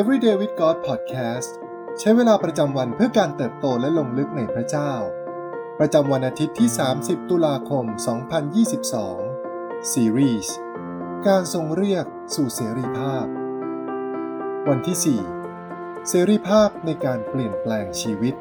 [0.00, 1.50] Everyday with God Podcast
[1.98, 4.92] ใช้เวลาประจำวันเพื่อการเติบโตและลงลึกในพระเจ้า
[5.78, 7.84] ประจำวันอาทิตย์ที่ 30 ตุลาคม
[9.08, 10.48] 2022 Series
[11.26, 13.26] การทรงเรียกสู่เสรีภาพ
[14.68, 15.18] วันที่
[15.62, 18.34] 4 เสรีภาพในการเปลี่ยนแปลงชีวิต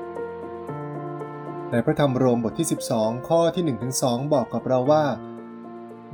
[1.71, 3.63] ในพระธรรมโรมบทที่ 12 ข้อที่
[3.99, 5.05] 1-2 บอกกับเราว่า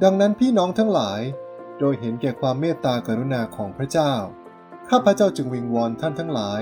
[0.04, 1.22] ดังนั้นพี่น้องทั้งหลาย
[1.80, 4.16] โดยเห็นแก่ความเมตตากรุณาของพระเจ้า
[4.92, 6.62] ข้าพระเจ้าจึงวิงวอนท่านทั้งหลาย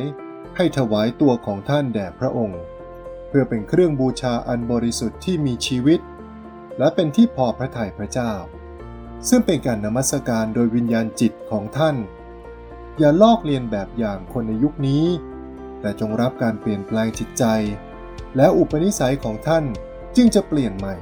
[0.57, 2.61] ให้ถวายตัวของท่านแด่พระองค์
[3.27, 5.99] เพื่อเป็นเครื่องบูชาอันบริสุทธิ์ที่มีชีวิต
[6.77, 8.33] และเป็นที่พอพระทัยพระเจ้า
[9.29, 11.95] ซึ่งเป็นการนมัสการโดยวิญญาณจิตของท่าน
[12.99, 15.05] อย่าลอกเลียนแบบอย่างคนในยุคนี้
[15.81, 17.43] แต่จงรับการเปลี่ยนแปลงจิตใจ
[18.35, 19.65] และอุปนิสัยของท่าน
[20.15, 20.95] จึงจะเปลี่ยนใหม่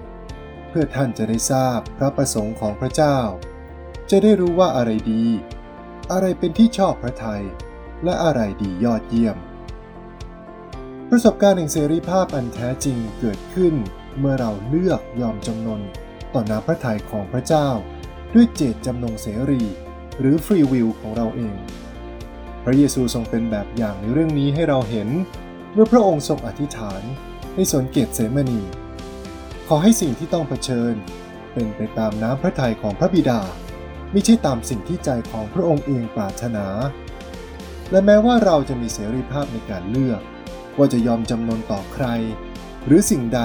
[0.69, 3.17] เพื่อท่านจะได้ทราบพระประสงค์ของพระเจ้า
[4.09, 5.25] จะได้รู้ว่าอะไรดี
[6.13, 7.43] อะไรเป็นที่ชอบพระทยัย
[8.03, 9.37] และอะไรดียอดเยี่ยม
[11.09, 13.73] ประสบการณ์แห่งเสรีภาพอันแท้จริงเกิดขึ้น
[14.19, 15.81] เมื่อเราเลือกยอมจำนน
[16.33, 17.67] ต่อน้ำพระทัยของพระเจ้า
[18.33, 19.63] ด้วยเจตจำนงเสรี
[20.19, 21.55] หรือฟรีวิลของเราเอง
[22.63, 25.09] พระเยซูทรงเป็นแบบอย่างในเรื่องนี้ให้เราเห็น
[25.73, 27.01] เมื่อพระองค์ทรงอธิษฐาน
[27.55, 28.61] ในสวนเกตเสมณี
[29.67, 30.93] ขอให้สิ่งที่ต้องเผชิญ
[31.53, 33.41] เป็นไปตามน้ำพระทัยของพระบิดา
[34.13, 36.65] ม่ใช่ตามสิ่งที่ใจของพระองค์เองปรารถนา
[37.91, 40.21] และแม้ว่าเราจะมีเสรีภาพในการเลือก
[40.77, 42.05] ว่าจะยอมจำนนต่อใคร
[42.85, 43.41] หรือสิ่งใด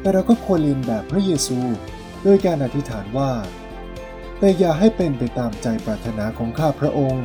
[0.00, 1.58] แต่เราก็ควรเรียนแบบพระเยซู
[2.22, 3.32] โดยการอธิษฐานว่า
[4.38, 7.24] แต่อย่าให้เป็นไปตามใจปรารถนาของข้าพระองค์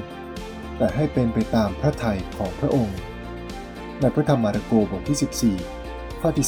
[0.77, 2.97] แต่ให้เป็นไปตามพระทัยของพระองค์
[4.01, 6.47] ในพระธรรมมาระโกบทที่ 14 ข้อที่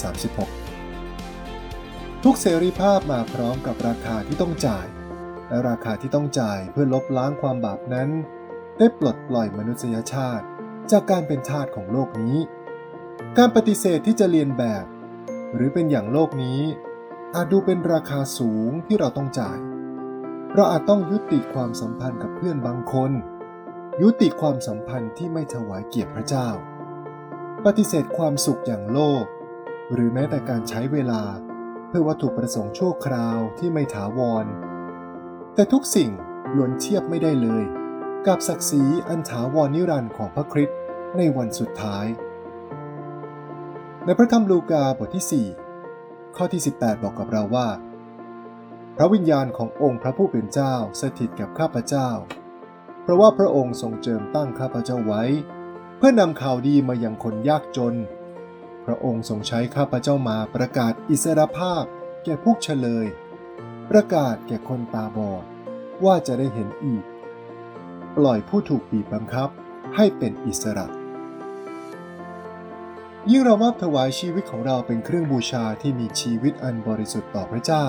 [1.06, 4.86] 36 ทุกเสรีภาพมาพร้อมกับราคาที่ต้องจ่าย
[5.50, 8.10] และราคาที่ต้องจ่ายเพื่อลบล้างความบาปนั้น
[8.78, 10.46] ได้ปลดปล่อยมนุษยชาติ
[10.92, 12.38] จากการเป็นทาสของโลกนี้
[13.38, 14.86] การปฏิเสธที่จะเรียนแบบ
[15.56, 16.62] หรือเป็นอย่างโลกนี้
[17.36, 19.60] อาจดูเป็นราคาสูงที่เราต้องจ่าย
[20.54, 23.12] เราอาจต้องยุติความสัมพันธ์กับเพื่อนบางคน
[24.02, 26.50] ยุติความสัมพันธ์ที่ไม่ถวายเกียรติพระเจ้า
[27.66, 29.26] ปฏิเสธความสุขอย่างโลก
[29.94, 31.24] หรือแม้แต่การใช้เวลา
[31.88, 34.46] เพื่อวัตถุประสงค์ชั่วคราวที่ไม่ถาวร
[35.58, 36.12] แต่ทุกสิ่ง
[36.56, 37.64] ล้วนเทียบไม่ได้เลย
[38.28, 40.78] กับศักดิ์ศรีอันถาวรนิรันดร์ของพระคริสต์
[41.18, 42.06] ในวันสุดท้าย
[44.06, 45.46] ในพระธรรมลูกาบทที่
[45.92, 47.68] 4 ข้อที่ 18 บอกกับเราว่า
[48.98, 52.10] พระวิญญาณขององค์พระผู้เป็นเจ้าสถิตกับข้าพเจ้า
[53.02, 55.24] เพราะว่าพระองค์ทรงเจิมตั้งข้าพเจ้าไว้
[55.98, 57.96] เพื่อนำข่าวดีมายังคนยากจน
[58.86, 61.84] พระองค์ทรงใช้ข้าพเจ้ามาประกาศอิสรภาพ
[62.24, 63.08] แก่พวกเฉลย
[63.94, 65.44] ประกาศแก่คนตาบอด
[66.06, 67.04] ว่าจะได้เห็นอีก
[68.18, 69.50] ปล่อยผู้ถูกบีบบังคับ
[69.96, 70.88] ให้เป็นอิสระ
[73.30, 77.88] ยิ่งเรามอบถวายชีวิตของเราเป็นเครื่องบูชาที่มีชีวิตอันบริสุทธิ์ต่อพระเจ้า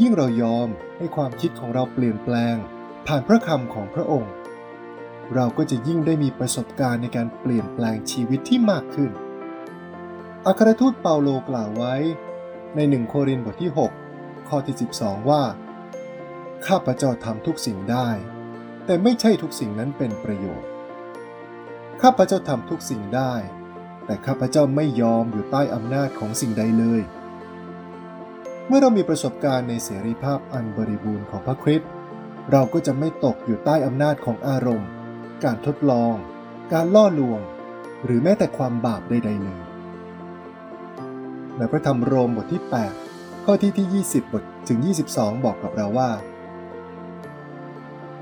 [0.00, 2.56] ยิ่งเรายอมให้ความคิดของเราเปลี่ยนแปลง
[3.06, 4.32] ผ่านพระคำของพระองค์
[5.34, 9.10] เราก็จะยิ่งได้มีประสบการณ์ในการเปลี่ยนแปลงชีวิตที่มากขึ้น
[10.46, 11.94] อัครทูตเปาโลกล่าวไว้
[12.76, 14.01] ในหนึ่งโครินธ์บทที่ 6
[14.54, 15.42] ข้อที่ 12 ว่า
[16.66, 18.08] ข้าพเจ้าทำทุกสิ่งได้
[18.84, 20.68] แต่ไม่ใช่ทุกสิ่งนั้นเป็นประโยชน์
[22.02, 23.34] ข้าพเจ้าทำทุกสิ่งได้
[24.06, 27.00] แต่ข้าพเจ้าไม่ยอมอยู่ใต้อำนาจของสิ่งใดเลย
[28.66, 31.90] เมื่อเรามีประสบการณ์ในเสรีภาพอันบริบูรณ์ของพระคริสต์
[32.50, 34.90] เราก็จะไม่ตกอยู่ใต้อำนาจของอารมณ์
[35.44, 36.14] การทดลอง
[36.72, 37.40] การล่อลวง
[38.04, 39.60] หรือแม้แต่ความบาปใดๆเลย
[41.56, 43.01] ในพระธรรมโรมบทที่ 8
[43.46, 44.78] ข้อที่ที่ 20 บทถึง
[45.12, 46.10] 22 บอกกับเราว่า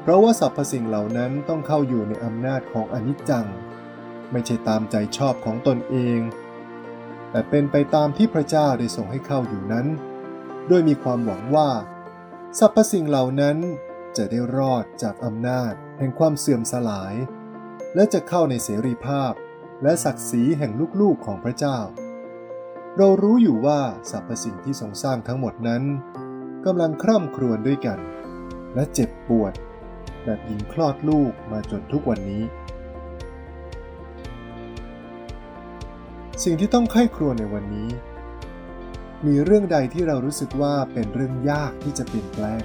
[0.00, 3.46] เพราะว่าสรรพสิ่งเหล่านั้นต้องเข้าอยู่ในอำนาจของอนิจจัง
[4.32, 6.20] ไม่ใช่ตามใจชอบของตนเอง
[7.30, 9.86] แต่เป็นไปตามที่พระเจ้าได้ส่งให้เข้าอยู่นั้น
[10.68, 11.70] โดยมีความหวังว่า
[12.58, 13.56] สรรพสิ่งเหล่านั้น
[14.16, 17.14] จะได้รอดจากอำนาจแห่งความเสื่อมสลาย
[17.94, 19.32] และจะเข้าในเสรีภาพ
[19.82, 21.78] และศักดิ์ศรีแห่งลูกๆของพระเจ้า
[22.98, 25.82] เรารู้อยู่ว่าสรรพสิ่งที่ทรงสร้างทั้งหมดนั้น
[26.66, 27.98] กำลังคร่ำครวญด้วยกัน
[28.74, 29.52] และเจ็บปวด
[30.24, 32.42] แบบหญิงคลอดลูกมาจนทุกวันนี้
[36.44, 37.90] สิ่งที่ต้องไข้ครวญในวันนี้
[39.26, 42.62] มีเรื่องใดที่เรารู้สึกว่าเป็นเรื่องยากที่จะเปลี่ยนแปลง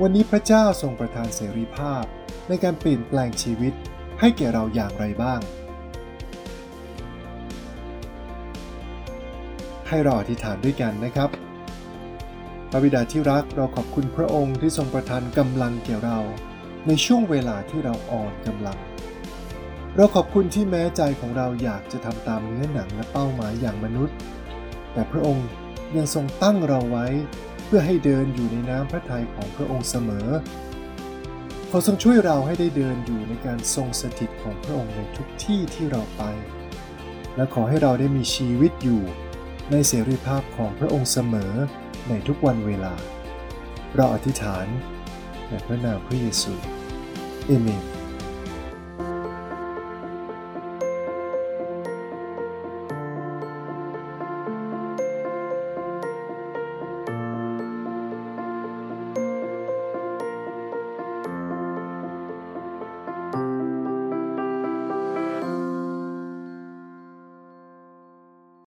[0.00, 2.04] วันนี้พระเจ้าทรงประทานเสรีภาพ
[2.48, 3.74] ในการเปลี่ยนแปลงชีวิต
[4.20, 5.40] ให้แก่เราอย่างไรบ้าง
[9.88, 11.30] ให้เราอธิษฐานด้วยกันนะครับ
[12.70, 16.18] พระบิดาที่รักเราขอบคุณพระองค์ที่ทรงประทานกำลังแก่เรา
[16.86, 18.78] ในช่วงเวลาที่เราอ่อนกำลัง
[19.96, 24.16] เราขอบคุณที่แม้ใจของเราอยากจะทำตามเนื้อหนังและเป้าหมายอย่างมนุษย์
[24.92, 25.48] แต่พระองค์
[25.96, 27.06] ยังทรงตั้งเราไว้
[27.64, 30.28] เพื่อให้เดินอยู่ในน้ำพระทัยของพระองค์เสมอ
[31.70, 36.22] ขอทรงช่วยเราให้ได้เดินอยู่ในการทรงสถิตของพระองค์ในทุกที่ที่เราไป
[37.36, 39.02] และขอให้เราได้มีชีวิตอยู่
[39.70, 41.52] ในเสรีภาพของพระองค์เสมอ
[42.08, 42.94] ในทุกวันเวลา
[43.94, 44.66] เราอธิษฐาน
[45.48, 46.52] ในพระนามพระเยซู
[47.46, 47.82] เอเมน